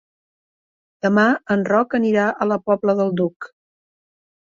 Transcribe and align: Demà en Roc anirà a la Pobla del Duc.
Demà 1.05 1.25
en 1.55 1.65
Roc 1.71 1.93
anirà 1.99 2.23
a 2.31 2.47
la 2.53 2.57
Pobla 2.71 2.97
del 3.01 3.13
Duc. 3.21 3.49